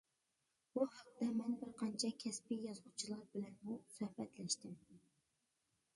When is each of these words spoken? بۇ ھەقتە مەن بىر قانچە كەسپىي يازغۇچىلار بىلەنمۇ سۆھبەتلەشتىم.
بۇ 0.77 0.85
ھەقتە 0.93 1.27
مەن 1.41 1.51
بىر 1.59 1.75
قانچە 1.83 2.11
كەسپىي 2.25 2.63
يازغۇچىلار 2.69 3.23
بىلەنمۇ 3.35 3.79
سۆھبەتلەشتىم. 3.99 4.77